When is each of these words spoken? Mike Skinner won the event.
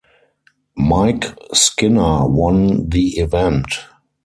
Mike 0.77 1.25
Skinner 1.53 2.27
won 2.27 2.89
the 2.89 3.19
event. 3.19 3.67